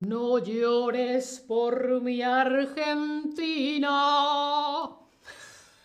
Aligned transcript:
No 0.00 0.38
llores 0.38 1.40
por 1.40 2.00
mi 2.00 2.22
Argentina. 2.22 3.90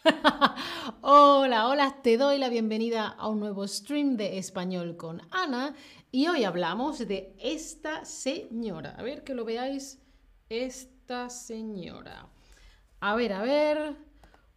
hola, 1.02 1.68
hola, 1.68 1.98
te 2.04 2.18
doy 2.18 2.38
la 2.38 2.50
bienvenida 2.50 3.08
a 3.08 3.28
un 3.28 3.40
nuevo 3.40 3.68
stream 3.68 4.16
de 4.16 4.38
español 4.38 4.98
con 4.98 5.24
Ana 5.32 5.74
y 6.12 6.28
hoy 6.28 6.44
hablamos 6.44 7.00
de 7.00 7.36
esta 7.40 8.06
señora. 8.06 8.94
A 9.00 9.02
ver 9.02 9.24
que 9.24 9.34
lo 9.34 9.46
veáis, 9.46 10.00
esta 10.48 11.32
señora. 11.32 12.30
A 13.00 13.16
ver, 13.16 13.34
a 13.34 13.42
ver. 13.42 13.98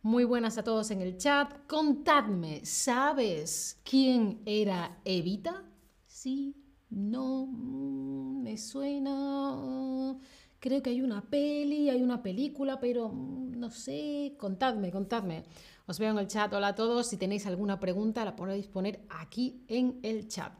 Muy 0.02 0.24
buenas 0.24 0.58
a 0.58 0.64
todos 0.64 0.90
en 0.90 1.00
el 1.00 1.16
chat. 1.16 1.66
Contadme, 1.66 2.62
¿sabes 2.66 3.80
quién 3.84 4.42
era 4.44 4.98
Evita? 5.06 5.64
Sí, 6.06 6.65
no, 6.90 7.46
mm, 7.46 8.42
me 8.42 8.56
suena. 8.58 10.16
Creo 10.58 10.82
que 10.82 10.90
hay 10.90 11.02
una 11.02 11.22
peli, 11.22 11.90
hay 11.90 12.02
una 12.02 12.22
película, 12.22 12.80
pero 12.80 13.08
mm, 13.08 13.58
no 13.58 13.70
sé. 13.70 14.34
Contadme, 14.38 14.90
contadme. 14.90 15.44
Os 15.86 15.98
veo 15.98 16.10
en 16.10 16.18
el 16.18 16.26
chat. 16.26 16.52
Hola 16.52 16.68
a 16.68 16.74
todos. 16.74 17.08
Si 17.08 17.16
tenéis 17.16 17.46
alguna 17.46 17.78
pregunta, 17.78 18.24
la 18.24 18.36
podéis 18.36 18.66
poner 18.66 19.00
aquí 19.08 19.64
en 19.68 20.00
el 20.02 20.28
chat. 20.28 20.52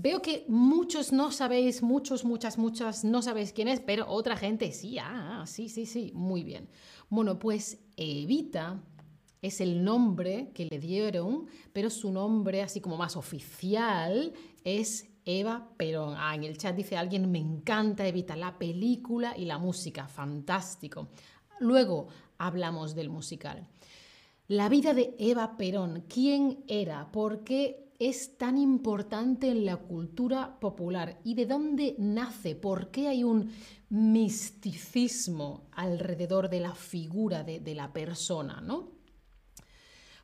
Veo 0.00 0.22
que 0.22 0.44
muchos 0.46 1.12
no 1.12 1.32
sabéis, 1.32 1.82
muchos, 1.82 2.24
muchas, 2.24 2.56
muchas 2.56 3.02
no 3.04 3.20
sabéis 3.20 3.52
quién 3.52 3.66
es, 3.66 3.80
pero 3.80 4.08
otra 4.08 4.36
gente 4.36 4.70
sí, 4.70 4.96
ah, 5.00 5.42
sí, 5.44 5.68
sí, 5.68 5.86
sí, 5.86 6.12
muy 6.14 6.44
bien. 6.44 6.68
Bueno, 7.10 7.40
pues 7.40 7.80
Evita 7.96 8.80
es 9.42 9.60
el 9.60 9.82
nombre 9.82 10.52
que 10.54 10.66
le 10.66 10.78
dieron, 10.78 11.46
pero 11.72 11.90
su 11.90 12.12
nombre 12.12 12.62
así 12.62 12.80
como 12.80 12.96
más 12.96 13.16
oficial 13.16 14.32
es 14.62 15.07
Eva 15.28 15.68
Perón. 15.76 16.14
Ah, 16.16 16.34
en 16.34 16.44
el 16.44 16.56
chat 16.56 16.74
dice 16.74 16.96
alguien, 16.96 17.30
me 17.30 17.38
encanta 17.38 18.06
Evita, 18.06 18.34
la 18.34 18.58
película 18.58 19.36
y 19.36 19.44
la 19.44 19.58
música, 19.58 20.08
fantástico. 20.08 21.08
Luego 21.60 22.08
hablamos 22.38 22.94
del 22.94 23.10
musical. 23.10 23.68
La 24.46 24.70
vida 24.70 24.94
de 24.94 25.14
Eva 25.18 25.58
Perón, 25.58 26.04
¿quién 26.08 26.64
era? 26.66 27.12
¿Por 27.12 27.44
qué 27.44 27.92
es 27.98 28.38
tan 28.38 28.56
importante 28.56 29.50
en 29.50 29.66
la 29.66 29.76
cultura 29.76 30.58
popular? 30.58 31.20
¿Y 31.24 31.34
de 31.34 31.44
dónde 31.44 31.94
nace? 31.98 32.54
¿Por 32.54 32.90
qué 32.90 33.08
hay 33.08 33.22
un 33.22 33.52
misticismo 33.90 35.68
alrededor 35.72 36.48
de 36.48 36.60
la 36.60 36.74
figura 36.74 37.44
de, 37.44 37.60
de 37.60 37.74
la 37.74 37.92
persona? 37.92 38.62
¿no? 38.62 38.92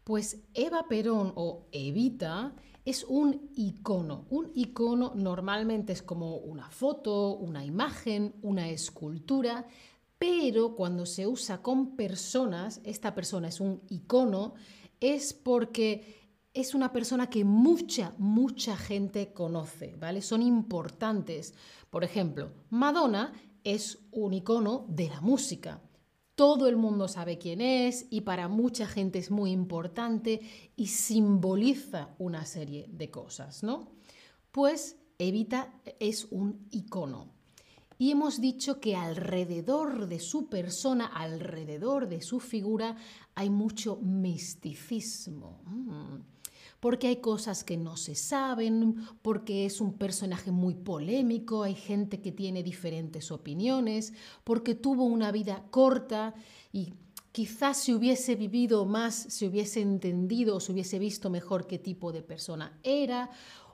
Pues 0.02 0.41
Eva 0.55 0.89
Perón 0.89 1.34
o 1.36 1.66
Evita 1.72 2.55
es 2.84 3.04
un 3.04 3.50
icono. 3.56 4.27
Un 4.30 4.50
icono 4.54 5.12
normalmente 5.14 5.92
es 5.92 6.02
como 6.02 6.36
una 6.36 6.70
foto, 6.70 7.36
una 7.36 7.64
imagen, 7.64 8.34
una 8.42 8.68
escultura, 8.68 9.66
pero 10.18 10.74
cuando 10.74 11.06
se 11.06 11.27
usa 11.27 11.62
con 11.62 11.96
personas, 11.96 12.80
esta 12.84 13.14
persona 13.14 13.48
es 13.48 13.60
un 13.60 13.82
icono, 13.88 14.55
es 15.00 15.32
porque 15.32 16.24
es 16.52 16.74
una 16.74 16.92
persona 16.92 17.28
que 17.28 17.44
mucha, 17.44 18.14
mucha 18.18 18.77
gente 18.77 19.32
conoce, 19.32 19.96
¿vale? 19.96 20.22
Son 20.22 20.40
importantes. 20.40 21.55
Por 21.90 22.05
ejemplo, 22.05 22.52
Madonna 22.70 23.32
es 23.64 24.06
un 24.12 24.34
icono 24.34 24.86
de 24.88 25.08
la 25.08 25.20
música 25.20 25.80
todo 26.34 26.68
el 26.68 26.77
mundo 26.77 27.08
sabe 27.08 27.38
quién 27.38 27.60
es 27.60 28.06
y 28.10 28.22
para 28.22 28.48
mucha 28.48 28.86
gente 28.86 29.18
es 29.18 29.30
muy 29.30 29.52
importante 29.52 30.40
y 30.77 30.88
simboliza 30.88 32.14
una 32.18 32.44
serie 32.44 32.86
de 32.90 33.10
cosas, 33.10 33.62
¿no? 33.62 33.92
Pues 34.50 34.96
Evita 35.18 35.72
es 36.00 36.27
un 36.30 36.66
icono. 36.70 37.32
Y 37.96 38.10
hemos 38.10 38.40
dicho 38.40 38.80
que 38.80 38.96
alrededor 38.96 40.08
de 40.08 40.18
su 40.18 40.48
persona, 40.48 41.06
alrededor 41.06 42.08
de 42.08 42.22
su 42.22 42.40
figura, 42.40 42.96
hay 43.36 43.50
mucho 43.50 43.96
misticismo. 43.96 45.60
Mm 45.64 46.34
porque 46.84 47.06
hay 47.08 47.17
cosas 47.17 47.64
que 47.64 47.78
no 47.78 47.96
se 47.96 48.14
saben, 48.14 48.96
porque 49.22 49.64
es 49.64 49.80
un 49.80 49.95
personaje 49.95 50.50
muy 50.50 50.74
polémico, 50.74 51.62
hay 51.62 51.74
gente 51.74 52.20
que 52.20 52.30
tiene 52.30 52.62
diferentes 52.62 53.30
opiniones, 53.30 54.12
porque 54.45 54.74
tuvo 54.74 55.05
una 55.05 55.33
vida 55.33 55.64
corta 55.70 56.34
y 56.74 56.92
quizás 57.33 57.78
si 57.78 57.94
hubiese 57.94 58.36
vivido 58.36 58.84
más, 58.84 59.14
se 59.14 59.46
hubiese 59.46 59.80
entendido 59.80 60.56
o 60.56 60.61
se 60.61 60.73
hubiese 60.73 60.98
visto 60.98 61.30
mejor 61.30 61.67
qué 61.67 61.78
tipo 61.78 62.12
de 62.12 62.20
persona 62.20 62.78
era 62.83 63.30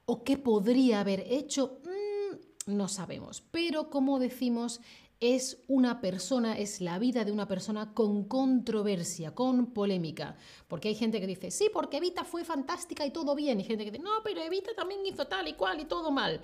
o 0.06 0.22
qué 0.22 0.38
podría 0.38 1.00
haber 1.00 1.24
hecho, 1.26 1.80
mm, 1.82 2.76
no 2.76 2.86
sabemos. 2.86 3.42
Pero 3.50 3.90
como 3.90 4.20
decimos, 4.20 4.80
es 5.20 5.62
una 5.68 6.00
persona, 6.00 6.58
es 6.58 6.80
la 6.80 6.98
vida 6.98 7.24
de 7.24 7.32
una 7.32 7.46
persona 7.46 7.92
con 7.92 8.24
controversia, 8.24 9.34
con 9.34 9.66
polémica. 9.66 10.36
Porque 10.66 10.88
hay 10.88 10.94
gente 10.94 11.20
que 11.20 11.26
dice, 11.26 11.50
sí, 11.50 11.70
porque 11.72 11.98
Evita 11.98 12.24
fue 12.24 12.44
fantástica 12.44 13.04
y 13.04 13.10
todo 13.10 13.34
bien. 13.34 13.60
Y 13.60 13.64
gente 13.64 13.84
que 13.84 13.90
dice, 13.90 14.02
no, 14.02 14.22
pero 14.24 14.40
Evita 14.40 14.74
también 14.74 15.04
hizo 15.04 15.26
tal 15.26 15.46
y 15.46 15.52
cual 15.52 15.78
y 15.80 15.84
todo 15.84 16.10
mal. 16.10 16.40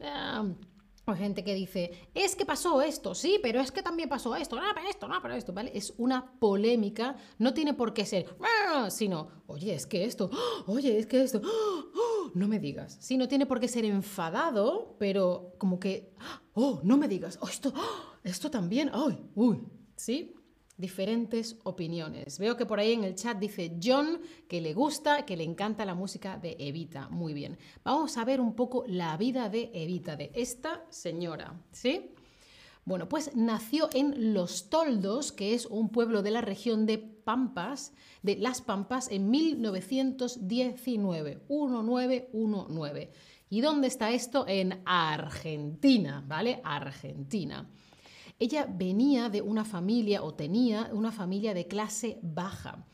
Ah, 0.00 0.44
hay 1.06 1.16
gente 1.18 1.44
que 1.44 1.54
dice, 1.54 2.08
es 2.14 2.34
que 2.34 2.46
pasó 2.46 2.80
esto, 2.80 3.14
sí, 3.14 3.38
pero 3.42 3.60
es 3.60 3.70
que 3.70 3.82
también 3.82 4.08
pasó 4.08 4.34
esto, 4.36 4.56
no, 4.56 4.62
pero 4.74 4.88
esto, 4.88 5.06
no, 5.06 5.20
pero 5.20 5.34
esto, 5.34 5.52
¿vale? 5.52 5.70
Es 5.74 5.92
una 5.98 6.32
polémica, 6.38 7.16
no 7.38 7.52
tiene 7.52 7.74
por 7.74 7.92
qué 7.92 8.06
ser, 8.06 8.34
ah", 8.40 8.88
sino, 8.90 9.28
oye, 9.46 9.74
es 9.74 9.86
que 9.86 10.04
esto, 10.04 10.30
oye, 10.66 10.98
es 10.98 11.06
que 11.06 11.22
esto, 11.22 11.42
no 12.34 12.48
me 12.48 12.58
digas. 12.58 12.96
Sí, 13.00 13.18
no 13.18 13.28
tiene 13.28 13.44
por 13.44 13.60
qué 13.60 13.68
ser 13.68 13.84
enfadado, 13.84 14.96
pero 14.98 15.52
como 15.58 15.78
que, 15.78 16.14
oh, 16.54 16.80
no 16.82 16.96
me 16.96 17.06
digas, 17.06 17.38
oh, 17.42 17.48
esto, 17.48 17.74
esto 18.24 18.50
también, 18.50 18.90
ay, 18.92 19.18
uy, 19.34 19.60
¿sí? 19.96 20.34
Diferentes 20.76 21.56
opiniones. 21.62 22.38
Veo 22.38 22.56
que 22.56 22.66
por 22.66 22.80
ahí 22.80 22.92
en 22.92 23.04
el 23.04 23.14
chat 23.14 23.38
dice 23.38 23.78
John 23.80 24.20
que 24.48 24.60
le 24.60 24.74
gusta, 24.74 25.24
que 25.24 25.36
le 25.36 25.44
encanta 25.44 25.84
la 25.84 25.94
música 25.94 26.36
de 26.36 26.56
Evita. 26.58 27.08
Muy 27.10 27.32
bien. 27.32 27.58
Vamos 27.84 28.16
a 28.16 28.24
ver 28.24 28.40
un 28.40 28.56
poco 28.56 28.84
la 28.88 29.16
vida 29.16 29.48
de 29.48 29.70
Evita, 29.72 30.16
de 30.16 30.32
esta 30.34 30.84
señora, 30.90 31.62
¿sí? 31.70 32.10
Bueno, 32.86 33.08
pues 33.08 33.34
nació 33.34 33.88
en 33.94 34.34
Los 34.34 34.68
Toldos, 34.68 35.32
que 35.32 35.54
es 35.54 35.64
un 35.66 35.90
pueblo 35.90 36.22
de 36.22 36.30
la 36.30 36.40
región 36.40 36.86
de 36.86 36.98
Pampas, 36.98 37.92
de 38.22 38.36
Las 38.36 38.60
Pampas, 38.60 39.10
en 39.10 39.30
1919, 39.30 41.42
1919. 41.48 43.10
¿Y 43.48 43.60
dónde 43.60 43.86
está 43.86 44.10
esto? 44.10 44.44
En 44.48 44.82
Argentina, 44.84 46.24
¿vale? 46.26 46.60
Argentina. 46.64 47.70
Ella 48.38 48.66
venía 48.66 49.28
de 49.28 49.42
una 49.42 49.64
familia 49.64 50.22
o 50.22 50.34
tenía 50.34 50.90
una 50.92 51.12
familia 51.12 51.54
de 51.54 51.66
clase 51.66 52.18
baja. 52.22 52.86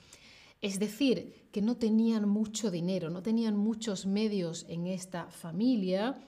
Es 0.60 0.78
decir, 0.78 1.48
que 1.52 1.62
no 1.62 1.76
tenían 1.76 2.28
mucho 2.28 2.70
dinero, 2.70 3.08
no 3.10 3.22
tenían 3.22 3.56
muchos 3.56 4.06
medios 4.06 4.66
en 4.68 4.86
esta 4.86 5.26
familia 5.30 6.18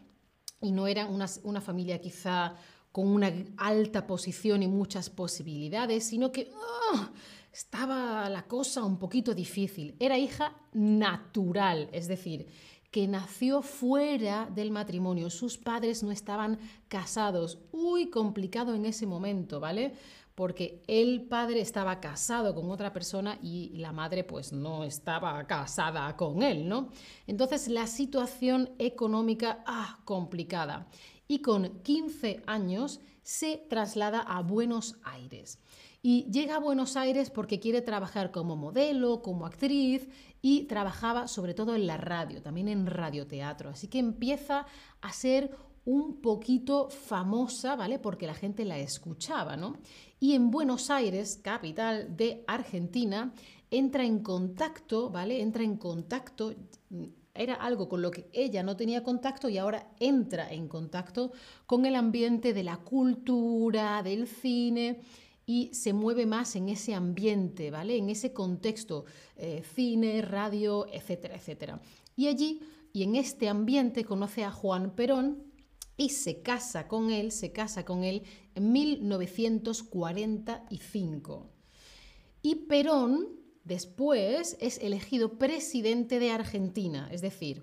y 0.60 0.72
no 0.72 0.86
era 0.86 1.06
una, 1.06 1.26
una 1.42 1.60
familia 1.60 2.00
quizá 2.00 2.56
con 2.92 3.08
una 3.08 3.32
alta 3.56 4.06
posición 4.06 4.62
y 4.62 4.68
muchas 4.68 5.10
posibilidades, 5.10 6.04
sino 6.04 6.32
que 6.32 6.50
¡ah! 6.92 7.12
estaba 7.52 8.28
la 8.30 8.46
cosa 8.46 8.84
un 8.84 8.98
poquito 8.98 9.34
difícil. 9.34 9.96
Era 9.98 10.18
hija 10.18 10.56
natural, 10.72 11.88
es 11.92 12.08
decir, 12.08 12.46
que 12.92 13.08
nació 13.08 13.62
fuera 13.62 14.48
del 14.54 14.70
matrimonio. 14.70 15.30
Sus 15.30 15.56
padres 15.56 16.02
no 16.02 16.12
estaban 16.12 16.58
casados. 16.88 17.58
Uy, 17.72 18.10
complicado 18.10 18.74
en 18.74 18.84
ese 18.84 19.06
momento, 19.06 19.60
¿vale? 19.60 19.94
Porque 20.34 20.82
el 20.86 21.22
padre 21.22 21.62
estaba 21.62 22.00
casado 22.00 22.54
con 22.54 22.70
otra 22.70 22.92
persona 22.92 23.38
y 23.42 23.70
la 23.78 23.92
madre 23.92 24.24
pues 24.24 24.52
no 24.52 24.84
estaba 24.84 25.46
casada 25.46 26.14
con 26.18 26.42
él, 26.42 26.68
¿no? 26.68 26.90
Entonces 27.26 27.66
la 27.68 27.86
situación 27.86 28.70
económica, 28.78 29.64
ah, 29.66 30.00
complicada. 30.04 30.86
Y 31.26 31.40
con 31.40 31.80
15 31.82 32.42
años 32.46 33.00
se 33.22 33.64
traslada 33.68 34.20
a 34.20 34.42
Buenos 34.42 34.96
Aires. 35.04 35.58
Y 36.02 36.24
llega 36.30 36.56
a 36.56 36.60
Buenos 36.60 36.96
Aires 36.96 37.30
porque 37.30 37.60
quiere 37.60 37.80
trabajar 37.80 38.32
como 38.32 38.56
modelo, 38.56 39.22
como 39.22 39.46
actriz 39.46 40.08
y 40.40 40.64
trabajaba 40.64 41.28
sobre 41.28 41.54
todo 41.54 41.76
en 41.76 41.86
la 41.86 41.96
radio, 41.96 42.42
también 42.42 42.68
en 42.68 42.86
radioteatro. 42.86 43.70
Así 43.70 43.86
que 43.86 44.00
empieza 44.00 44.66
a 45.00 45.12
ser 45.12 45.56
un 45.84 46.20
poquito 46.20 46.90
famosa, 46.90 47.76
¿vale? 47.76 47.98
Porque 47.98 48.26
la 48.26 48.34
gente 48.34 48.64
la 48.64 48.78
escuchaba, 48.78 49.56
¿no? 49.56 49.76
Y 50.18 50.34
en 50.34 50.50
Buenos 50.50 50.90
Aires, 50.90 51.40
capital 51.42 52.16
de 52.16 52.44
Argentina, 52.46 53.32
entra 53.70 54.04
en 54.04 54.20
contacto, 54.20 55.10
¿vale? 55.10 55.40
Entra 55.40 55.64
en 55.64 55.76
contacto, 55.76 56.54
era 57.34 57.54
algo 57.54 57.88
con 57.88 58.02
lo 58.02 58.10
que 58.10 58.28
ella 58.32 58.62
no 58.62 58.76
tenía 58.76 59.02
contacto 59.02 59.48
y 59.48 59.58
ahora 59.58 59.88
entra 60.00 60.52
en 60.52 60.68
contacto 60.68 61.32
con 61.66 61.86
el 61.86 61.94
ambiente 61.94 62.52
de 62.52 62.64
la 62.64 62.78
cultura, 62.78 64.02
del 64.02 64.26
cine 64.26 65.00
y 65.46 65.70
se 65.72 65.92
mueve 65.92 66.26
más 66.26 66.56
en 66.56 66.68
ese 66.68 66.94
ambiente, 66.94 67.70
¿vale? 67.70 67.96
En 67.96 68.10
ese 68.10 68.32
contexto, 68.32 69.04
eh, 69.36 69.62
cine, 69.74 70.22
radio, 70.22 70.86
etcétera, 70.92 71.36
etcétera. 71.36 71.80
Y 72.16 72.28
allí, 72.28 72.60
y 72.92 73.02
en 73.02 73.16
este 73.16 73.48
ambiente, 73.48 74.04
conoce 74.04 74.44
a 74.44 74.52
Juan 74.52 74.94
Perón, 74.94 75.52
y 75.96 76.10
se 76.10 76.42
casa 76.42 76.86
con 76.88 77.10
él, 77.10 77.32
se 77.32 77.52
casa 77.52 77.84
con 77.84 78.04
él 78.04 78.22
en 78.54 78.70
1945. 78.72 81.50
Y 82.42 82.54
Perón 82.56 83.41
después 83.64 84.56
es 84.60 84.78
elegido 84.78 85.38
presidente 85.38 86.18
de 86.18 86.30
Argentina, 86.30 87.08
es 87.12 87.20
decir, 87.20 87.62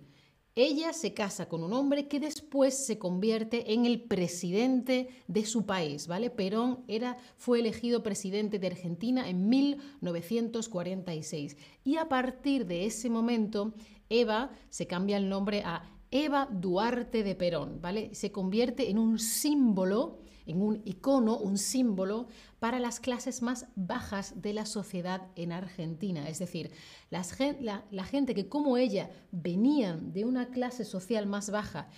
ella 0.55 0.93
se 0.93 1.13
casa 1.13 1.47
con 1.47 1.63
un 1.63 1.71
hombre 1.71 2.07
que 2.07 2.19
después 2.19 2.85
se 2.85 2.99
convierte 2.99 3.73
en 3.73 3.85
el 3.85 4.01
presidente 4.01 5.07
de 5.27 5.45
su 5.45 5.65
país, 5.65 6.07
¿vale? 6.07 6.29
Perón 6.29 6.83
era, 6.87 7.17
fue 7.37 7.59
elegido 7.59 8.03
presidente 8.03 8.59
de 8.59 8.67
Argentina 8.67 9.29
en 9.29 9.47
1946 9.47 11.55
y 11.85 11.95
a 11.95 12.09
partir 12.09 12.65
de 12.65 12.85
ese 12.85 13.09
momento 13.09 13.73
Eva 14.09 14.51
se 14.69 14.85
cambia 14.85 15.15
el 15.15 15.29
nombre 15.29 15.61
a 15.63 15.89
Eva 16.11 16.49
Duarte 16.51 17.23
de 17.23 17.35
Perón, 17.35 17.79
¿vale? 17.79 18.13
Se 18.13 18.31
convierte 18.31 18.89
en 18.89 18.99
un 18.99 19.19
símbolo, 19.19 20.19
en 20.49 20.61
un 20.61 20.81
icono, 20.85 21.37
un 21.37 21.57
símbolo 21.57 22.27
para 22.59 22.79
las 22.79 22.99
clases 22.99 23.41
más 23.41 23.67
bajas 23.75 24.41
de 24.41 24.53
la 24.53 24.65
sociedad 24.65 25.27
en 25.35 25.51
Argentina. 25.51 26.27
Es 26.27 26.39
decir, 26.39 26.71
la, 27.09 27.85
la 27.91 28.03
gente 28.03 28.35
que 28.35 28.49
como 28.49 28.77
ella 28.77 29.09
venían 29.31 30.11
de 30.11 30.25
una 30.25 30.49
clase 30.49 30.83
social 30.83 31.27
más 31.27 31.51
baja, 31.51 31.89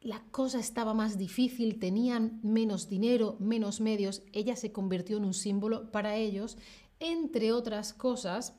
la 0.00 0.22
cosa 0.30 0.58
estaba 0.58 0.94
más 0.94 1.18
difícil, 1.18 1.78
tenían 1.78 2.40
menos 2.42 2.88
dinero, 2.88 3.36
menos 3.38 3.80
medios, 3.80 4.22
ella 4.32 4.56
se 4.56 4.72
convirtió 4.72 5.18
en 5.18 5.24
un 5.24 5.34
símbolo 5.34 5.90
para 5.90 6.16
ellos, 6.16 6.56
entre 7.00 7.52
otras 7.52 7.92
cosas, 7.92 8.54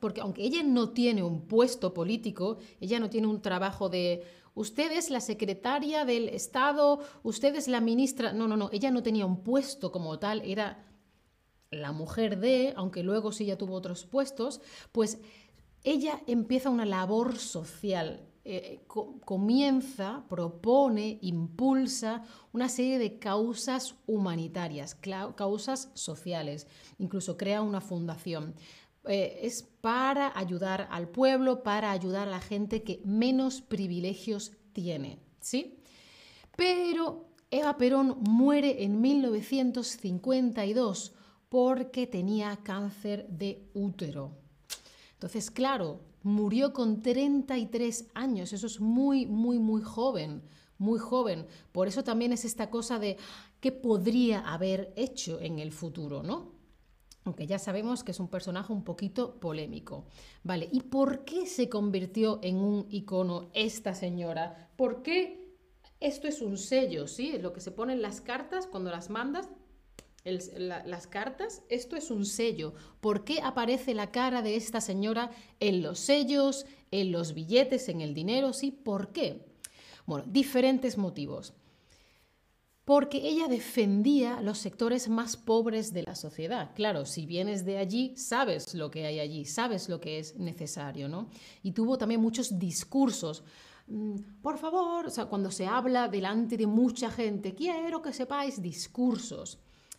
porque 0.00 0.20
aunque 0.20 0.42
ella 0.42 0.62
no 0.62 0.90
tiene 0.90 1.22
un 1.22 1.46
puesto 1.46 1.94
político, 1.94 2.58
ella 2.80 3.00
no 3.00 3.08
tiene 3.08 3.26
un 3.26 3.40
trabajo 3.40 3.88
de 3.88 4.22
usted 4.56 4.90
es 4.90 5.10
la 5.10 5.20
secretaria 5.20 6.04
del 6.04 6.30
Estado, 6.30 6.98
usted 7.22 7.54
es 7.54 7.68
la 7.68 7.80
ministra, 7.80 8.32
no, 8.32 8.48
no, 8.48 8.56
no, 8.56 8.70
ella 8.72 8.90
no 8.90 9.02
tenía 9.02 9.26
un 9.26 9.44
puesto 9.44 9.92
como 9.92 10.18
tal, 10.18 10.42
era 10.44 10.82
la 11.70 11.92
mujer 11.92 12.40
de, 12.40 12.72
aunque 12.74 13.02
luego 13.02 13.32
sí 13.32 13.44
ya 13.44 13.58
tuvo 13.58 13.74
otros 13.74 14.06
puestos, 14.06 14.62
pues 14.92 15.18
ella 15.84 16.22
empieza 16.26 16.70
una 16.70 16.86
labor 16.86 17.36
social, 17.36 18.26
eh, 18.44 18.82
comienza, 18.86 20.24
propone, 20.28 21.18
impulsa 21.20 22.22
una 22.52 22.68
serie 22.70 22.98
de 22.98 23.18
causas 23.18 23.96
humanitarias, 24.06 24.94
causas 24.94 25.90
sociales, 25.94 26.66
incluso 26.98 27.36
crea 27.36 27.60
una 27.60 27.82
fundación. 27.82 28.54
Eh, 29.06 29.38
es 29.42 29.62
para 29.80 30.36
ayudar 30.36 30.88
al 30.90 31.08
pueblo, 31.08 31.62
para 31.62 31.92
ayudar 31.92 32.26
a 32.26 32.32
la 32.32 32.40
gente 32.40 32.82
que 32.82 33.00
menos 33.04 33.60
privilegios 33.60 34.50
tiene, 34.72 35.20
¿sí? 35.40 35.78
Pero 36.56 37.28
Eva 37.50 37.76
Perón 37.76 38.16
muere 38.20 38.82
en 38.82 39.00
1952 39.00 41.12
porque 41.48 42.08
tenía 42.08 42.56
cáncer 42.64 43.28
de 43.28 43.70
útero. 43.74 44.32
Entonces, 45.12 45.52
claro, 45.52 46.00
murió 46.24 46.72
con 46.72 47.00
33 47.00 48.08
años, 48.14 48.52
eso 48.52 48.66
es 48.66 48.80
muy, 48.80 49.26
muy, 49.26 49.60
muy 49.60 49.82
joven, 49.82 50.42
muy 50.78 50.98
joven. 50.98 51.46
Por 51.70 51.86
eso 51.86 52.02
también 52.02 52.32
es 52.32 52.44
esta 52.44 52.70
cosa 52.70 52.98
de 52.98 53.18
qué 53.60 53.70
podría 53.70 54.40
haber 54.40 54.92
hecho 54.96 55.38
en 55.40 55.60
el 55.60 55.70
futuro, 55.70 56.24
¿no? 56.24 56.55
Aunque 57.26 57.46
ya 57.46 57.58
sabemos 57.58 58.04
que 58.04 58.12
es 58.12 58.20
un 58.20 58.28
personaje 58.28 58.72
un 58.72 58.84
poquito 58.84 59.38
polémico. 59.40 60.04
Vale, 60.42 60.68
¿y 60.72 60.82
por 60.82 61.24
qué 61.24 61.46
se 61.46 61.68
convirtió 61.68 62.40
en 62.42 62.56
un 62.56 62.86
icono 62.88 63.50
esta 63.52 63.94
señora? 63.94 64.70
¿Por 64.76 65.02
qué 65.02 65.56
esto 66.00 66.28
es 66.28 66.40
un 66.40 66.56
sello, 66.56 67.06
sí? 67.06 67.38
Lo 67.38 67.52
que 67.52 67.60
se 67.60 67.72
pone 67.72 67.92
en 67.92 68.02
las 68.02 68.20
cartas 68.20 68.66
cuando 68.66 68.90
las 68.90 69.10
mandas, 69.10 69.48
las 70.24 71.06
cartas, 71.06 71.62
esto 71.68 71.96
es 71.96 72.10
un 72.10 72.24
sello. 72.24 72.74
¿Por 73.00 73.24
qué 73.24 73.40
aparece 73.42 73.94
la 73.94 74.10
cara 74.10 74.42
de 74.42 74.56
esta 74.56 74.80
señora 74.80 75.30
en 75.60 75.82
los 75.82 75.98
sellos, 75.98 76.66
en 76.90 77.12
los 77.12 77.34
billetes, 77.34 77.88
en 77.88 78.00
el 78.00 78.14
dinero? 78.14 78.52
Sí, 78.52 78.70
¿por 78.70 79.12
qué? 79.12 79.46
Bueno, 80.06 80.24
diferentes 80.28 80.98
motivos 80.98 81.54
porque 82.86 83.18
ella 83.18 83.48
defendía 83.48 84.40
los 84.40 84.58
sectores 84.58 85.08
más 85.08 85.36
pobres 85.36 85.92
de 85.92 86.04
la 86.04 86.14
sociedad. 86.14 86.70
Claro, 86.76 87.04
si 87.04 87.26
vienes 87.26 87.64
de 87.64 87.78
allí, 87.78 88.16
sabes 88.16 88.74
lo 88.74 88.92
que 88.92 89.06
hay 89.06 89.18
allí, 89.18 89.44
sabes 89.44 89.88
lo 89.88 90.00
que 90.00 90.20
es 90.20 90.36
necesario, 90.36 91.08
¿no? 91.08 91.28
Y 91.64 91.72
tuvo 91.72 91.98
también 91.98 92.20
muchos 92.20 92.60
discursos. 92.60 93.42
Mm, 93.88 94.40
por 94.40 94.56
favor, 94.58 95.06
o 95.06 95.10
sea, 95.10 95.24
cuando 95.24 95.50
se 95.50 95.66
habla 95.66 96.06
delante 96.06 96.56
de 96.56 96.68
mucha 96.68 97.10
gente, 97.10 97.56
quiero 97.56 98.00
que 98.00 98.12
sepáis 98.12 98.62
discursos. 98.62 99.58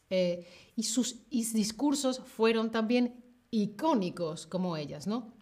Eh, 0.10 0.48
y 0.78 0.84
sus 0.84 1.28
discursos 1.30 2.20
fueron 2.20 2.72
también 2.72 3.22
icónicos 3.52 4.48
como 4.48 4.78
ellas, 4.78 5.08
¿no? 5.08 5.34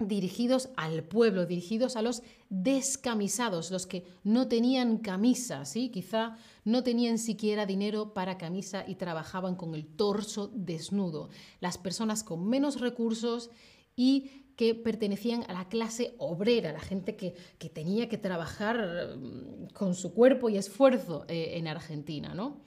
Dirigidos 0.00 0.70
al 0.76 1.04
pueblo, 1.04 1.46
dirigidos 1.46 1.96
a 1.96 2.02
los 2.02 2.22
descamisados, 2.48 3.70
los 3.70 3.86
que 3.86 4.04
no 4.24 4.48
tenían 4.48 4.98
camisa, 4.98 5.64
¿sí? 5.64 5.90
Quizá 5.90 6.36
no 6.64 6.82
tenían 6.82 7.18
siquiera 7.18 7.66
dinero 7.66 8.14
para 8.14 8.38
camisa 8.38 8.84
y 8.86 8.96
trabajaban 8.96 9.56
con 9.56 9.74
el 9.74 9.86
torso 9.86 10.50
desnudo. 10.54 11.28
Las 11.60 11.78
personas 11.78 12.24
con 12.24 12.48
menos 12.48 12.80
recursos 12.80 13.50
y 13.94 14.30
que 14.56 14.74
pertenecían 14.74 15.44
a 15.48 15.52
la 15.52 15.68
clase 15.68 16.14
obrera, 16.18 16.72
la 16.72 16.80
gente 16.80 17.16
que, 17.16 17.34
tenía 17.70 18.08
que 18.08 18.18
trabajar 18.18 19.16
mm, 19.16 19.68
con 19.72 19.94
su 19.94 20.12
cuerpo 20.12 20.48
y 20.48 20.56
esfuerzo 20.56 21.24
eh, 21.28 21.52
en 21.56 21.68
Argentina, 21.68 22.34
¿no? 22.34 22.60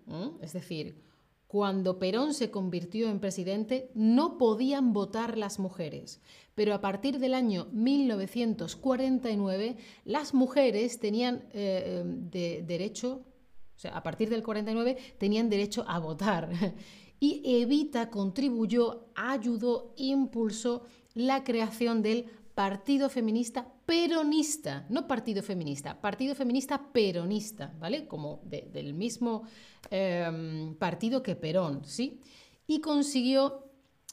es 0.42 0.54
decir, 0.54 1.04
cuando 1.48 1.98
Perón 1.98 2.36
se 2.36 2.52
convirtió 2.52 3.10
en 3.10 3.20
presidente, 3.20 3.90
no 3.96 4.38
podían 4.38 4.94
votar 4.94 5.40
las 5.40 5.58
mujeres. 5.58 6.22
Pero 6.54 6.76
a 6.76 6.82
partir 6.82 7.18
del 7.18 7.34
año 7.34 7.66
1949, 7.72 9.76
las 10.06 10.36
mujeres 10.36 11.00
tenían 11.00 11.46
eh, 11.52 12.04
de 12.06 12.64
derecho, 12.66 13.24
o 13.76 13.80
sea, 13.80 13.98
a 13.98 14.04
partir 14.04 14.30
del 14.30 14.44
49, 14.44 14.96
tenían 15.18 15.50
derecho 15.50 15.84
a 15.88 15.98
votar. 15.98 16.52
Y 17.20 17.62
Evita 17.62 18.10
contribuyó, 18.10 19.06
ayudó, 19.16 19.94
impulsó 19.96 20.84
la 21.14 21.44
creación 21.46 22.02
del 22.02 22.26
Partido 22.56 23.10
Feminista 23.10 23.68
Peronista, 23.86 24.86
no 24.90 25.08
Partido 25.08 25.42
Feminista, 25.42 26.00
Partido 26.00 26.36
Feminista 26.36 26.92
Peronista, 26.92 27.74
¿vale? 27.80 28.08
Como 28.08 28.42
del 28.46 28.94
mismo 28.94 29.44
em, 29.90 30.76
partido 30.76 31.24
que 31.24 31.36
Perón, 31.36 31.84
¿sí? 31.84 32.22
Y 32.68 32.80
consiguió 32.80 33.64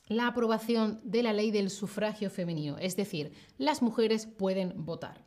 la 0.09 0.26
aprobación 0.26 1.00
de 1.05 1.23
la 1.23 1.33
ley 1.33 1.50
del 1.50 1.71
sufragio 1.71 2.31
femenino, 2.31 2.79
es 2.79 2.97
decir, 2.97 3.33
las 3.59 3.83
mujeres 3.83 4.26
pueden 4.26 4.85
votar. 4.85 5.25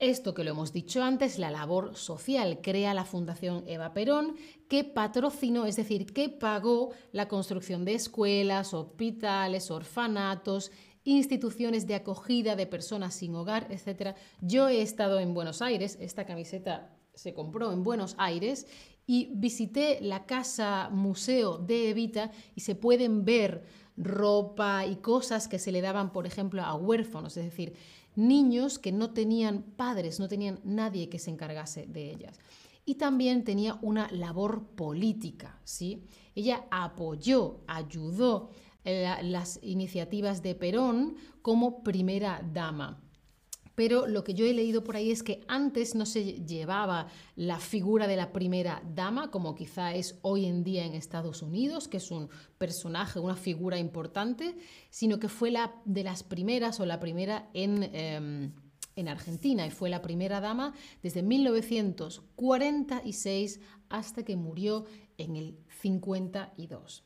Esto 0.00 0.34
que 0.34 0.42
lo 0.42 0.50
hemos 0.50 0.72
dicho 0.72 1.02
antes, 1.02 1.38
la 1.38 1.52
labor 1.52 1.94
social, 1.94 2.58
crea 2.60 2.94
la 2.94 3.04
Fundación 3.04 3.62
Eva 3.68 3.94
Perón, 3.94 4.34
que 4.68 4.82
patrocinó, 4.82 5.66
es 5.66 5.76
decir, 5.76 6.12
que 6.12 6.28
pagó 6.28 6.90
la 7.12 7.28
construcción 7.28 7.84
de 7.84 7.94
escuelas, 7.94 8.74
hospitales, 8.74 9.70
orfanatos 9.70 10.72
instituciones 11.04 11.86
de 11.86 11.94
acogida 11.94 12.56
de 12.56 12.66
personas 12.66 13.14
sin 13.14 13.34
hogar, 13.34 13.68
etc. 13.70 14.16
Yo 14.40 14.68
he 14.68 14.82
estado 14.82 15.20
en 15.20 15.34
Buenos 15.34 15.62
Aires, 15.62 15.98
esta 16.00 16.24
camiseta 16.24 16.96
se 17.14 17.34
compró 17.34 17.72
en 17.72 17.84
Buenos 17.84 18.14
Aires 18.18 18.66
y 19.06 19.30
visité 19.34 19.98
la 20.00 20.26
casa 20.26 20.88
museo 20.90 21.58
de 21.58 21.90
Evita 21.90 22.32
y 22.54 22.62
se 22.62 22.74
pueden 22.74 23.24
ver 23.24 23.64
ropa 23.96 24.86
y 24.86 24.96
cosas 24.96 25.46
que 25.46 25.58
se 25.58 25.70
le 25.70 25.80
daban, 25.80 26.12
por 26.12 26.26
ejemplo, 26.26 26.62
a 26.62 26.74
huérfanos, 26.74 27.36
es 27.36 27.44
decir, 27.44 27.74
niños 28.16 28.78
que 28.78 28.92
no 28.92 29.10
tenían 29.10 29.62
padres, 29.62 30.18
no 30.18 30.28
tenían 30.28 30.60
nadie 30.64 31.08
que 31.08 31.18
se 31.18 31.30
encargase 31.30 31.86
de 31.86 32.10
ellas. 32.10 32.40
Y 32.86 32.96
también 32.96 33.44
tenía 33.44 33.78
una 33.82 34.10
labor 34.10 34.66
política, 34.74 35.58
¿sí? 35.64 36.04
Ella 36.34 36.66
apoyó, 36.70 37.60
ayudó 37.66 38.50
las 38.84 39.58
iniciativas 39.62 40.42
de 40.42 40.54
Perón 40.54 41.16
como 41.42 41.82
primera 41.82 42.42
dama. 42.52 43.00
Pero 43.74 44.06
lo 44.06 44.22
que 44.22 44.34
yo 44.34 44.46
he 44.46 44.54
leído 44.54 44.84
por 44.84 44.94
ahí 44.96 45.10
es 45.10 45.24
que 45.24 45.42
antes 45.48 45.96
no 45.96 46.06
se 46.06 46.44
llevaba 46.44 47.08
la 47.34 47.58
figura 47.58 48.06
de 48.06 48.16
la 48.16 48.32
primera 48.32 48.80
dama, 48.94 49.30
como 49.30 49.54
quizá 49.56 49.94
es 49.94 50.18
hoy 50.22 50.46
en 50.46 50.62
día 50.62 50.84
en 50.84 50.94
Estados 50.94 51.42
Unidos, 51.42 51.88
que 51.88 51.96
es 51.96 52.12
un 52.12 52.28
personaje, 52.56 53.18
una 53.18 53.34
figura 53.34 53.78
importante, 53.78 54.54
sino 54.90 55.18
que 55.18 55.28
fue 55.28 55.50
la 55.50 55.74
de 55.84 56.04
las 56.04 56.22
primeras 56.22 56.78
o 56.78 56.86
la 56.86 57.00
primera 57.00 57.50
en, 57.52 57.82
em, 57.92 58.52
en 58.94 59.08
Argentina 59.08 59.66
y 59.66 59.70
fue 59.70 59.90
la 59.90 60.02
primera 60.02 60.40
dama 60.40 60.72
desde 61.02 61.24
1946 61.24 63.58
hasta 63.88 64.24
que 64.24 64.36
murió 64.36 64.84
en 65.18 65.34
el 65.34 65.58
52. 65.80 67.02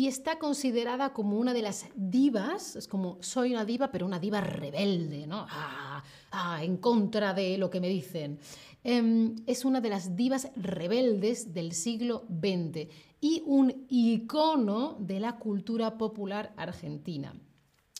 Y 0.00 0.06
está 0.06 0.38
considerada 0.38 1.12
como 1.12 1.38
una 1.38 1.52
de 1.52 1.60
las 1.60 1.84
divas, 1.94 2.74
es 2.74 2.88
como 2.88 3.18
soy 3.20 3.52
una 3.52 3.66
diva, 3.66 3.92
pero 3.92 4.06
una 4.06 4.18
diva 4.18 4.40
rebelde, 4.40 5.26
¿no? 5.26 5.44
Ah, 5.50 6.02
ah, 6.30 6.64
en 6.64 6.78
contra 6.78 7.34
de 7.34 7.58
lo 7.58 7.68
que 7.68 7.82
me 7.82 7.88
dicen. 7.90 8.38
Em, 8.82 9.36
es 9.46 9.66
una 9.66 9.82
de 9.82 9.90
las 9.90 10.16
divas 10.16 10.48
rebeldes 10.56 11.52
del 11.52 11.72
siglo 11.72 12.24
XX 12.30 12.88
y 13.20 13.42
un 13.44 13.84
icono 13.90 14.96
de 15.00 15.20
la 15.20 15.36
cultura 15.36 15.98
popular 15.98 16.54
argentina. 16.56 17.34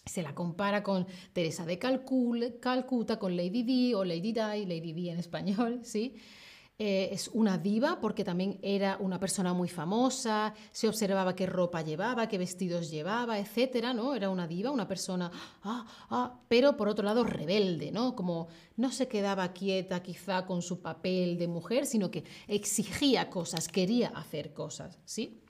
Se 0.06 0.22
la 0.22 0.34
compara 0.34 0.82
con 0.82 1.06
Teresa 1.34 1.66
de 1.66 1.78
Calcuta, 1.78 3.18
con 3.18 3.36
Lady 3.36 3.62
Di 3.62 3.92
o 3.92 4.06
Lady 4.06 4.32
Di, 4.32 4.64
Lady 4.64 4.94
Di 4.94 5.10
en 5.10 5.18
español, 5.18 5.80
¿sí? 5.82 6.14
Eh, 6.82 7.10
es 7.12 7.28
una 7.34 7.58
diva 7.58 8.00
porque 8.00 8.24
también 8.24 8.58
era 8.62 8.96
una 9.00 9.20
persona 9.20 9.52
muy 9.52 9.68
famosa, 9.68 10.54
se 10.72 10.88
observaba 10.88 11.36
qué 11.36 11.44
ropa 11.44 11.82
llevaba, 11.82 12.26
qué 12.26 12.38
vestidos 12.38 12.90
llevaba, 12.90 13.38
etcétera, 13.38 13.92
¿no? 13.92 14.14
Era 14.14 14.30
una 14.30 14.46
diva, 14.48 14.70
una 14.70 14.88
persona, 14.88 15.30
ah, 15.62 15.84
ah, 16.08 16.40
pero 16.48 16.78
por 16.78 16.88
otro 16.88 17.04
lado 17.04 17.22
rebelde, 17.22 17.92
¿no? 17.92 18.16
Como 18.16 18.48
no 18.78 18.90
se 18.92 19.08
quedaba 19.08 19.52
quieta 19.52 20.02
quizá 20.02 20.46
con 20.46 20.62
su 20.62 20.80
papel 20.80 21.36
de 21.36 21.48
mujer, 21.48 21.84
sino 21.84 22.10
que 22.10 22.24
exigía 22.48 23.28
cosas, 23.28 23.68
quería 23.68 24.08
hacer 24.08 24.54
cosas, 24.54 24.98
¿sí? 25.04 25.42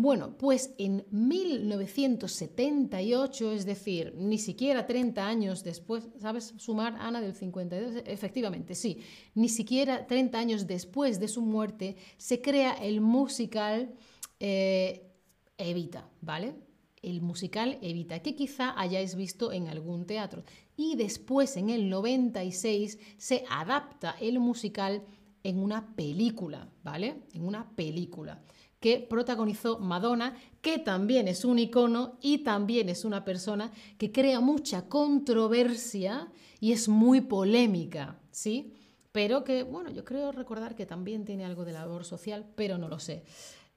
Bueno, 0.00 0.38
pues 0.38 0.76
en 0.78 1.04
1978, 1.10 3.50
es 3.50 3.66
decir, 3.66 4.14
ni 4.16 4.38
siquiera 4.38 4.86
30 4.86 5.26
años 5.26 5.64
después, 5.64 6.08
¿sabes 6.20 6.54
sumar, 6.56 6.94
Ana, 7.00 7.20
del 7.20 7.34
52? 7.34 8.04
Efectivamente, 8.06 8.76
sí, 8.76 8.98
ni 9.34 9.48
siquiera 9.48 10.06
30 10.06 10.38
años 10.38 10.68
después 10.68 11.18
de 11.18 11.26
su 11.26 11.42
muerte 11.42 11.96
se 12.16 12.40
crea 12.40 12.74
el 12.74 13.00
musical 13.00 13.92
eh, 14.38 15.10
Evita, 15.56 16.08
¿vale? 16.20 16.54
El 17.02 17.20
musical 17.20 17.76
Evita, 17.82 18.20
que 18.20 18.36
quizá 18.36 18.80
hayáis 18.80 19.16
visto 19.16 19.50
en 19.50 19.66
algún 19.66 20.06
teatro. 20.06 20.44
Y 20.76 20.94
después, 20.94 21.56
en 21.56 21.70
el 21.70 21.90
96, 21.90 23.00
se 23.16 23.44
adapta 23.50 24.14
el 24.20 24.38
musical 24.38 25.02
en 25.42 25.58
una 25.58 25.96
película, 25.96 26.68
¿vale? 26.84 27.24
En 27.34 27.44
una 27.44 27.68
película 27.74 28.40
que 28.80 29.00
protagonizó 29.00 29.78
Madonna, 29.78 30.36
que 30.60 30.78
también 30.78 31.28
es 31.28 31.44
un 31.44 31.58
icono 31.58 32.18
y 32.20 32.38
también 32.38 32.88
es 32.88 33.04
una 33.04 33.24
persona 33.24 33.72
que 33.96 34.12
crea 34.12 34.40
mucha 34.40 34.88
controversia 34.88 36.30
y 36.60 36.72
es 36.72 36.88
muy 36.88 37.20
polémica, 37.20 38.20
¿sí? 38.30 38.72
Pero 39.12 39.42
que, 39.42 39.62
bueno, 39.62 39.90
yo 39.90 40.04
creo 40.04 40.32
recordar 40.32 40.76
que 40.76 40.86
también 40.86 41.24
tiene 41.24 41.44
algo 41.44 41.64
de 41.64 41.72
labor 41.72 42.04
social, 42.04 42.46
pero 42.54 42.78
no 42.78 42.88
lo 42.88 42.98
sé. 42.98 43.24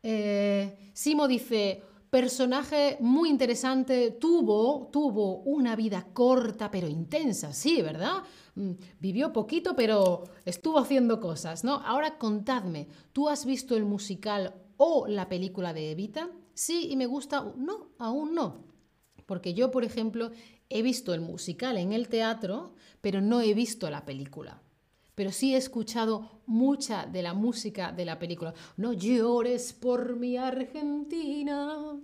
Eh, 0.04 0.92
Simo 0.94 1.28
dice, 1.28 1.82
personaje 2.12 2.98
muy 3.00 3.30
interesante, 3.30 4.12
tuvo, 4.12 4.90
tuvo 4.92 5.38
una 5.44 5.76
vida 5.76 6.08
corta 6.14 6.70
pero 6.70 6.88
intensa, 6.88 7.54
sí, 7.54 7.82
¿verdad? 7.82 8.24
Mm, 8.56 8.72
vivió 9.00 9.32
poquito 9.32 9.76
pero 9.78 10.26
estuvo 10.44 10.78
haciendo 10.78 11.22
cosas, 11.22 11.64
¿no? 11.64 11.76
Ahora 11.86 12.18
contadme, 12.18 12.90
¿tú 13.14 13.30
has 13.30 13.46
visto 13.46 13.78
el 13.78 13.86
musical 13.86 14.61
o 14.84 15.06
la 15.08 15.30
película 15.30 15.74
de 15.74 15.92
Evita? 15.92 16.32
Sí, 16.56 16.88
y 16.90 16.96
me 16.96 17.06
gusta. 17.06 17.54
No, 17.56 17.90
aún 18.00 18.34
no. 18.34 18.64
Porque 19.28 19.54
yo, 19.54 19.70
por 19.70 19.84
ejemplo, 19.84 20.32
he 20.70 20.82
visto 20.82 21.14
el 21.14 21.22
musical 21.22 21.78
en 21.78 21.94
el 21.94 22.10
teatro, 22.10 22.74
pero 23.00 23.22
no 23.22 23.42
he 23.42 23.54
visto 23.54 23.92
la 23.92 24.06
película. 24.06 24.60
Pero 25.14 25.32
sí 25.32 25.54
he 25.54 25.58
escuchado 25.58 26.42
mucha 26.48 27.06
de 27.06 27.22
la 27.22 27.36
música 27.36 27.92
de 27.92 28.06
la 28.06 28.18
película. 28.18 28.56
No 28.76 28.94
llores 28.94 29.72
por 29.72 30.16
mi 30.16 30.36
Argentina. 30.36 32.00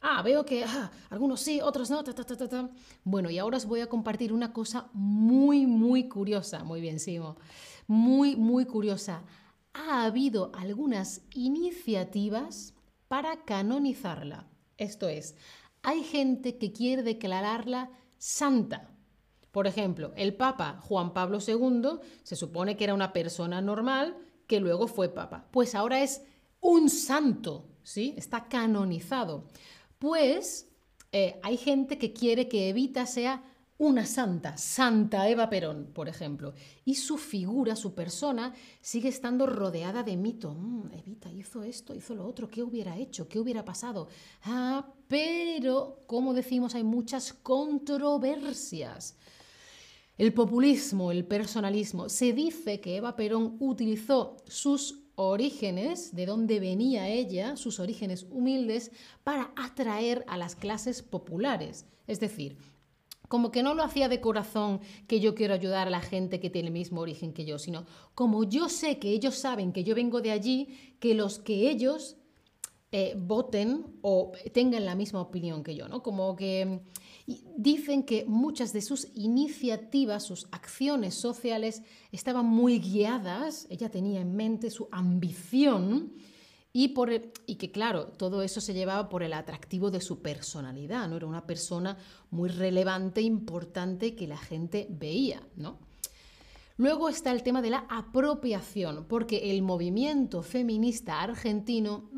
Ah, 0.00 0.22
veo 0.22 0.46
que 0.46 0.62
ah, 0.62 0.92
algunos 1.10 1.40
sí, 1.40 1.60
otros 1.60 1.90
no. 1.90 2.04
bueno, 3.02 3.28
y 3.28 3.38
ahora 3.38 3.56
os 3.56 3.66
voy 3.66 3.80
a 3.80 3.88
compartir 3.88 4.32
una 4.32 4.52
cosa 4.52 4.88
muy, 4.92 5.66
muy 5.66 6.08
curiosa. 6.08 6.62
Muy 6.62 6.80
bien, 6.80 7.00
Simo. 7.00 7.38
Muy, 7.88 8.36
muy 8.36 8.66
curiosa 8.66 9.24
ha 9.76 10.04
habido 10.04 10.50
algunas 10.54 11.22
iniciativas 11.34 12.74
para 13.08 13.44
canonizarla. 13.44 14.48
Esto 14.78 15.08
es, 15.08 15.36
hay 15.82 16.02
gente 16.02 16.56
que 16.58 16.72
quiere 16.72 17.02
declararla 17.02 17.90
santa. 18.18 18.90
Por 19.52 19.66
ejemplo, 19.66 20.12
el 20.16 20.34
Papa 20.34 20.80
Juan 20.82 21.12
Pablo 21.12 21.38
II 21.46 22.00
se 22.22 22.36
supone 22.36 22.76
que 22.76 22.84
era 22.84 22.94
una 22.94 23.12
persona 23.12 23.60
normal 23.60 24.16
que 24.46 24.60
luego 24.60 24.86
fue 24.86 25.08
Papa. 25.08 25.46
Pues 25.50 25.74
ahora 25.74 26.02
es 26.02 26.22
un 26.60 26.88
santo, 26.90 27.68
¿sí? 27.82 28.14
Está 28.16 28.48
canonizado. 28.48 29.44
Pues 29.98 30.68
eh, 31.12 31.38
hay 31.42 31.56
gente 31.56 31.98
que 31.98 32.12
quiere 32.12 32.48
que 32.48 32.68
Evita 32.68 33.06
sea 33.06 33.42
una 33.78 34.06
santa, 34.06 34.56
Santa 34.56 35.28
Eva 35.28 35.50
Perón, 35.50 35.90
por 35.92 36.08
ejemplo, 36.08 36.54
y 36.84 36.94
su 36.94 37.18
figura, 37.18 37.76
su 37.76 37.94
persona, 37.94 38.54
sigue 38.80 39.08
estando 39.08 39.46
rodeada 39.46 40.02
de 40.02 40.16
mito. 40.16 40.54
Mm, 40.54 40.92
Evita 40.94 41.30
hizo 41.30 41.62
esto, 41.62 41.94
hizo 41.94 42.14
lo 42.14 42.26
otro, 42.26 42.48
¿qué 42.48 42.62
hubiera 42.62 42.96
hecho? 42.96 43.28
¿Qué 43.28 43.38
hubiera 43.38 43.64
pasado? 43.64 44.08
Ah, 44.44 44.86
pero, 45.08 46.02
como 46.06 46.32
decimos, 46.32 46.74
hay 46.74 46.84
muchas 46.84 47.34
controversias. 47.34 49.16
El 50.16 50.32
populismo, 50.32 51.12
el 51.12 51.26
personalismo. 51.26 52.08
Se 52.08 52.32
dice 52.32 52.80
que 52.80 52.96
Eva 52.96 53.14
Perón 53.14 53.56
utilizó 53.60 54.38
sus 54.46 55.02
orígenes, 55.16 56.14
de 56.14 56.24
dónde 56.24 56.60
venía 56.60 57.08
ella, 57.08 57.56
sus 57.56 57.78
orígenes 57.80 58.26
humildes, 58.30 58.90
para 59.22 59.52
atraer 59.56 60.24
a 60.28 60.38
las 60.38 60.56
clases 60.56 61.02
populares. 61.02 61.84
Es 62.06 62.20
decir, 62.20 62.56
como 63.28 63.50
que 63.50 63.62
no 63.62 63.74
lo 63.74 63.82
hacía 63.82 64.08
de 64.08 64.20
corazón 64.20 64.80
que 65.06 65.20
yo 65.20 65.34
quiero 65.34 65.54
ayudar 65.54 65.86
a 65.86 65.90
la 65.90 66.00
gente 66.00 66.40
que 66.40 66.50
tiene 66.50 66.68
el 66.68 66.74
mismo 66.74 67.00
origen 67.00 67.32
que 67.32 67.44
yo, 67.44 67.58
sino 67.58 67.86
como 68.14 68.44
yo 68.44 68.68
sé 68.68 68.98
que 68.98 69.10
ellos 69.10 69.34
saben 69.36 69.72
que 69.72 69.84
yo 69.84 69.94
vengo 69.94 70.20
de 70.20 70.30
allí, 70.30 70.96
que 71.00 71.14
los 71.14 71.38
que 71.38 71.70
ellos 71.70 72.16
eh, 72.92 73.14
voten 73.18 73.84
o 74.02 74.32
tengan 74.52 74.84
la 74.84 74.94
misma 74.94 75.20
opinión 75.20 75.64
que 75.64 75.74
yo, 75.74 75.88
¿no? 75.88 76.02
Como 76.02 76.36
que 76.36 76.80
dicen 77.56 78.04
que 78.04 78.24
muchas 78.26 78.72
de 78.72 78.80
sus 78.80 79.08
iniciativas, 79.14 80.22
sus 80.22 80.46
acciones 80.52 81.14
sociales 81.14 81.82
estaban 82.12 82.46
muy 82.46 82.78
guiadas, 82.78 83.66
ella 83.70 83.90
tenía 83.90 84.20
en 84.20 84.36
mente 84.36 84.70
su 84.70 84.88
ambición 84.92 86.12
y, 86.78 86.88
por 86.88 87.10
y 87.10 87.54
que, 87.54 87.70
claro, 87.70 88.08
todo 88.08 88.42
eso 88.42 88.60
se 88.60 88.74
llevaba 88.74 89.08
por 89.08 89.22
el 89.22 89.32
atractivo 89.32 89.90
de 89.90 90.02
su 90.02 90.20
personalidad, 90.20 91.08
¿no? 91.08 91.16
Era 91.16 91.24
una 91.24 91.46
persona 91.46 91.96
muy 92.30 92.50
relevante, 92.50 93.22
importante, 93.22 94.14
que 94.14 94.26
la 94.26 94.36
gente 94.36 94.86
veía, 94.90 95.40
¿no? 95.56 95.78
Luego 96.76 97.08
está 97.08 97.32
el 97.32 97.42
tema 97.42 97.62
de 97.62 97.70
la 97.70 97.86
apropiación, 97.88 99.06
porque 99.08 99.50
el 99.52 99.62
movimiento 99.62 100.42
feminista 100.42 101.22
argentino 101.22 102.10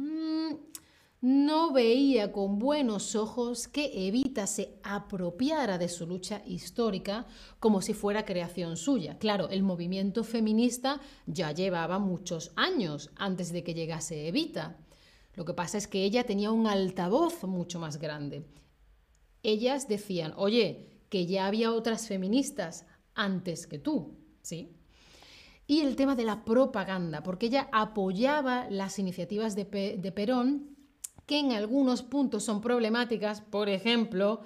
no 1.21 1.73
veía 1.73 2.31
con 2.31 2.59
buenos 2.59 3.17
ojos 3.17 3.67
que 3.67 4.07
Evita 4.07 4.47
se 4.47 4.79
apropiara 4.85 5.77
de 5.77 5.89
su 5.89 6.07
lucha 6.07 6.43
histórica 6.47 7.27
como 7.59 7.83
si 7.83 7.93
fuera 7.93 8.25
creación 8.25 8.77
suya. 8.77 9.19
Claro, 9.19 9.49
el 9.49 9.65
movimiento 9.65 10.23
feminista 10.23 11.01
ya 11.27 11.51
llevaba 11.51 11.99
muchos 11.99 12.53
años 12.55 13.11
antes 13.17 13.53
de 13.53 13.65
que 13.65 13.75
llegase 13.75 14.29
Evita. 14.29 14.77
Lo 15.35 15.45
que 15.45 15.55
pasa 15.55 15.79
es 15.79 15.89
que 15.89 16.05
ella 16.05 16.25
tenía 16.25 16.53
un 16.53 16.69
altavoz 16.69 17.43
mucho 17.45 17.81
más 17.81 17.99
grande. 17.99 18.45
Ellas 19.43 19.89
decían, 19.89 20.35
oye, 20.37 21.03
que 21.09 21.27
ya 21.27 21.47
había 21.47 21.73
otras 21.73 22.07
feministas 22.07 22.87
antes 23.15 23.67
que 23.67 23.79
tú, 23.79 24.19
¿sí? 24.43 24.77
Y 25.67 25.81
el 25.81 25.97
tema 25.97 26.15
de 26.15 26.25
la 26.25 26.45
propaganda, 26.45 27.23
porque 27.23 27.47
ella 27.47 27.69
apoyaba 27.73 28.69
las 28.71 28.99
iniciativas 28.99 29.55
de, 29.55 29.65
de 30.01 30.13
Perón 30.13 30.78
que 31.29 31.39
en 31.39 31.53
algunos 31.53 32.03
puntos 32.03 32.43
son 32.43 32.63
problemáticas, 32.63 33.43
por 33.43 33.69
ejemplo, 33.69 34.41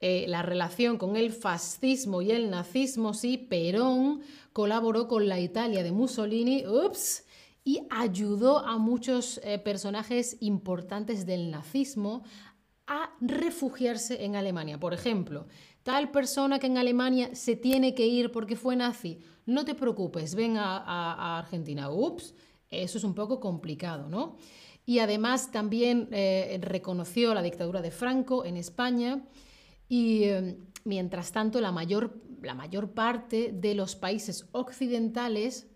eh, 0.00 0.24
la 0.28 0.40
relación 0.40 0.96
con 0.96 1.16
el 1.16 1.30
fascismo 1.30 2.22
y 2.22 2.30
el 2.30 2.48
nazismo, 2.48 3.12
sí, 3.12 3.36
Perón 3.36 4.22
colaboró 4.54 5.08
con 5.08 5.28
la 5.28 5.38
Italia 5.38 5.82
de 5.82 5.92
Mussolini, 5.92 6.66
ups, 6.66 7.26
y 7.64 7.82
ayudó 7.90 8.60
a 8.60 8.78
muchos 8.78 9.42
eh, 9.44 9.58
personajes 9.58 10.38
importantes 10.40 11.26
del 11.26 11.50
nazismo 11.50 12.24
a 12.86 13.10
refugiarse 13.20 14.24
en 14.24 14.34
Alemania. 14.34 14.80
Por 14.80 14.94
ejemplo, 14.94 15.46
tal 15.82 16.10
persona 16.10 16.58
que 16.58 16.68
en 16.68 16.78
Alemania 16.78 17.34
se 17.34 17.56
tiene 17.56 17.94
que 17.94 18.06
ir 18.06 18.32
porque 18.32 18.56
fue 18.56 18.74
nazi, 18.74 19.18
no 19.44 19.66
te 19.66 19.74
preocupes, 19.74 20.34
ven 20.34 20.56
a, 20.56 20.78
a 20.78 21.38
Argentina. 21.40 21.90
Ups, 21.90 22.34
eso 22.70 22.96
es 22.96 23.04
un 23.04 23.14
poco 23.14 23.38
complicado, 23.38 24.08
¿no? 24.08 24.38
Y 24.84 24.98
además 24.98 25.50
también 25.50 26.08
eh, 26.12 26.58
reconoció 26.62 27.34
la 27.34 27.42
dictadura 27.42 27.82
de 27.82 27.90
Franco 27.90 28.44
en 28.44 28.56
España 28.56 29.22
y 29.88 30.24
eh, 30.24 30.58
mientras 30.84 31.32
tanto 31.32 31.60
la 31.60 31.72
mayor, 31.72 32.20
la 32.42 32.54
mayor 32.54 32.90
parte 32.90 33.52
de 33.52 33.74
los 33.74 33.94
países 33.94 34.46
occidentales 34.52 35.68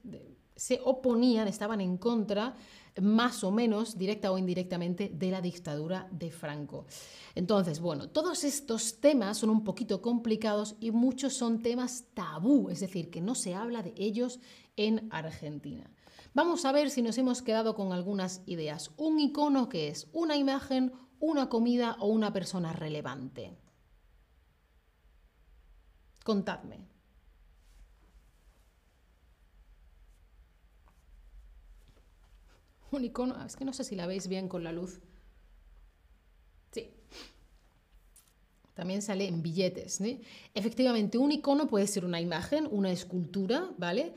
se 0.57 0.81
oponían, 0.85 1.49
estaban 1.49 1.81
en 1.81 1.99
contra 1.99 2.55
más 3.01 3.45
o 3.45 3.51
menos, 3.51 3.99
directa 3.99 4.33
o 4.33 4.39
indirectamente, 4.39 5.11
de 5.13 5.31
la 5.31 5.43
dictadura 5.43 6.09
de 6.11 6.31
Franco. 6.31 6.87
Entonces, 7.35 7.81
bueno, 7.81 8.09
todos 8.09 8.43
estos 8.45 9.01
temas 9.01 9.39
son 9.39 9.51
un 9.51 9.65
poquito 9.65 10.01
complicados 10.01 10.77
y 10.81 10.91
muchos 10.91 11.35
son 11.35 11.61
temas 11.61 12.05
tabú, 12.15 12.71
es 12.71 12.81
decir, 12.81 13.11
que 13.11 13.21
no 13.21 13.35
se 13.35 13.55
habla 13.55 13.83
de 13.83 13.93
ellos 13.97 14.41
en 14.77 15.09
Argentina. 15.11 15.91
Vamos 16.37 16.67
a 16.67 16.73
ver 16.73 16.91
si 16.91 17.01
nos 17.01 17.17
hemos 17.17 17.41
quedado 17.41 17.75
con 17.75 17.95
algunas 17.95 18.43
ideas. 18.45 18.91
Un 18.99 19.19
icono 19.19 19.71
que 19.71 19.89
es 19.89 20.07
una 20.13 20.37
imagen, 20.37 20.93
una 21.19 21.49
comida 21.49 21.97
o 21.99 22.09
una 22.09 22.35
persona 22.35 22.75
relevante. 22.75 23.57
Contadme. 26.25 26.87
Un 32.91 33.03
icono, 33.07 33.43
es 33.43 33.57
que 33.57 33.65
no 33.65 33.73
sé 33.73 33.85
si 33.85 33.97
la 33.97 34.07
veis 34.07 34.29
bien 34.29 34.47
con 34.47 34.63
la 34.63 34.73
luz. 34.73 35.01
Sí. 36.71 36.91
También 38.75 39.01
sale 39.01 39.27
en 39.27 39.41
billetes. 39.41 40.03
Efectivamente, 40.53 41.17
un 41.17 41.33
icono 41.33 41.67
puede 41.67 41.87
ser 41.87 42.05
una 42.05 42.21
imagen, 42.21 42.69
una 42.71 42.91
escultura, 42.91 43.71
¿vale? 43.79 44.15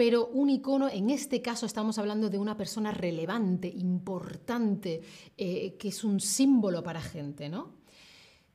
Pero 0.00 0.28
un 0.28 0.48
icono, 0.48 0.88
en 0.88 1.10
este 1.10 1.42
caso 1.42 1.66
estamos 1.66 1.98
hablando 1.98 2.30
de 2.30 2.38
una 2.38 2.56
persona 2.56 2.90
relevante, 2.90 3.68
importante, 3.68 5.02
eh, 5.36 5.76
que 5.76 5.88
es 5.88 6.04
un 6.04 6.20
símbolo 6.20 6.82
para 6.82 7.02
gente, 7.02 7.50
¿no? 7.50 7.74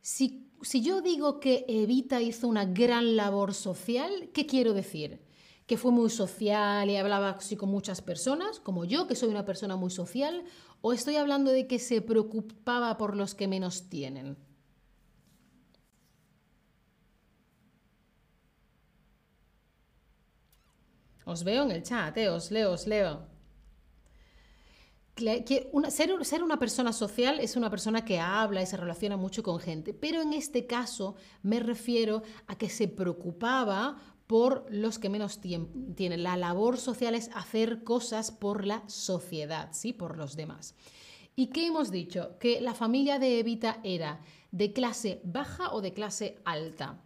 Si 0.01 0.49
si 0.63 0.81
yo 0.81 1.01
digo 1.01 1.39
que 1.39 1.63
Evita 1.67 2.19
hizo 2.19 2.47
una 2.47 2.65
gran 2.65 3.15
labor 3.15 3.53
social, 3.53 4.31
¿qué 4.33 4.47
quiero 4.47 4.73
decir? 4.73 5.21
Que 5.67 5.77
fue 5.77 5.91
muy 5.91 6.09
social 6.09 6.89
y 6.89 6.95
hablaba 6.95 7.29
así 7.29 7.55
con 7.55 7.69
muchas 7.69 8.01
personas, 8.01 8.59
como 8.59 8.83
yo, 8.83 9.05
que 9.05 9.13
soy 9.13 9.29
una 9.29 9.45
persona 9.45 9.75
muy 9.75 9.91
social, 9.91 10.45
o 10.81 10.93
estoy 10.93 11.17
hablando 11.17 11.51
de 11.51 11.67
que 11.67 11.77
se 11.77 12.01
preocupaba 12.01 12.97
por 12.97 13.15
los 13.15 13.35
que 13.35 13.47
menos 13.47 13.87
tienen. 13.87 14.35
Os 21.25 21.43
veo 21.43 21.63
en 21.63 21.71
el 21.71 21.83
chat, 21.83 22.15
eh, 22.17 22.29
os 22.29 22.51
leo, 22.51 22.71
os 22.71 22.87
leo 22.87 23.35
ser, 25.89 26.43
una 26.43 26.59
persona 26.59 26.91
social 26.91 27.39
es 27.39 27.55
una 27.55 27.69
persona 27.69 28.03
que 28.03 28.19
habla 28.19 28.61
y 28.61 28.65
se 28.65 28.77
relaciona 28.77 29.15
mucho 29.15 29.43
con 29.43 29.59
gente, 29.59 29.93
pero 29.93 30.21
en 30.21 30.33
este 30.33 30.67
caso 30.67 31.15
me 31.41 31.59
refiero 31.59 32.21
a 32.47 32.57
que 32.57 32.69
se 32.69 32.87
preocupaba 32.87 33.97
por 34.27 34.65
los 34.69 34.99
que 34.99 35.09
menos 35.09 35.39
tienen. 35.39 36.23
La 36.23 36.35
labor 36.35 36.77
social 36.77 37.15
es 37.15 37.29
hacer 37.33 37.83
cosas 37.83 38.31
por 38.31 38.65
la 38.65 38.83
sociedad, 38.87 39.69
¿sí? 39.71 39.93
por 39.93 40.17
los 40.17 40.35
demás. 40.35 40.75
¿Y 41.35 41.47
qué 41.47 41.67
hemos 41.67 41.91
dicho? 41.91 42.37
Que 42.39 42.59
la 42.59 42.73
familia 42.73 43.19
de 43.19 43.39
Evita 43.39 43.79
era 43.83 44.21
de 44.51 44.73
clase 44.73 45.21
baja 45.23 45.73
o 45.73 45.81
de 45.81 45.93
clase 45.93 46.39
alta. 46.43 47.01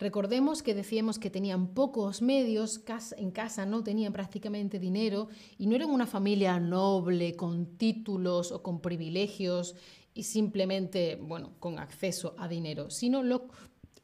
Recordemos 0.00 0.62
que 0.62 0.74
decíamos 0.74 1.18
que 1.18 1.28
tenían 1.28 1.74
pocos 1.74 2.22
medios, 2.22 2.82
en 3.18 3.30
casa 3.30 3.66
no 3.66 3.84
tenían 3.84 4.14
prácticamente 4.14 4.78
dinero 4.78 5.28
y 5.58 5.66
no 5.66 5.76
eran 5.76 5.90
una 5.90 6.06
familia 6.06 6.58
noble 6.58 7.36
con 7.36 7.76
títulos 7.76 8.50
o 8.50 8.62
con 8.62 8.80
privilegios 8.80 9.76
y 10.14 10.22
simplemente, 10.22 11.16
bueno, 11.16 11.52
con 11.58 11.78
acceso 11.78 12.34
a 12.38 12.48
dinero, 12.48 12.88
sino 12.88 13.22
lo, 13.22 13.48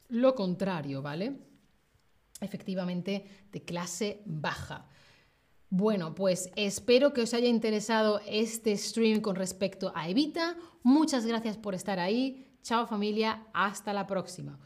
lo 0.09 0.35
contrario, 0.35 1.01
¿vale? 1.01 1.39
Efectivamente, 2.41 3.25
de 3.51 3.63
clase 3.63 4.21
baja. 4.23 4.87
Bueno, 5.71 6.13
pues 6.13 6.51
espero 6.55 7.11
que 7.11 7.21
os 7.21 7.33
haya 7.33 7.47
interesado 7.47 8.21
este 8.27 8.77
stream 8.77 9.19
con 9.19 9.35
respecto 9.35 9.91
a 9.95 10.07
Evita. 10.07 10.57
Muchas 10.83 11.25
gracias 11.25 11.57
por 11.57 11.73
estar 11.73 11.99
ahí. 11.99 12.45
Chao 12.61 12.85
familia, 12.85 13.47
hasta 13.51 13.93
la 13.93 14.05
próxima. 14.05 14.59